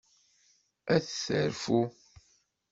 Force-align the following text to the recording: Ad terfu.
Ad 0.93 1.03
terfu. 1.23 1.81